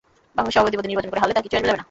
[0.35, 1.79] বাফুফের সভাপতি পদে নির্বাচন করে হারলে তাঁর কিছুই আসবে যাবে না।